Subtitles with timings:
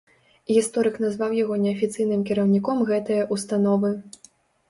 [0.53, 3.93] Гісторык назваў яго неафіцыйным кіраўніком гэтае ўстановы.